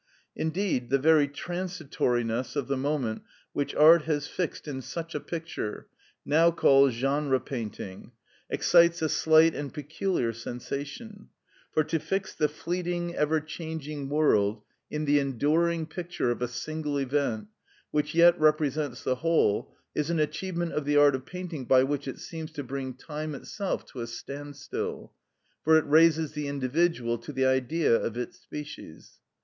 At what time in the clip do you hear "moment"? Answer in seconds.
2.75-3.21